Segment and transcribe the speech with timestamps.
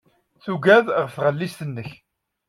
[0.43, 1.89] Tuggad ɣef tɣellist-nnek.